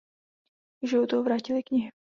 K 0.81 0.87
životu 0.87 1.17
ho 1.17 1.23
vrátily 1.23 1.63
knihy. 1.63 1.89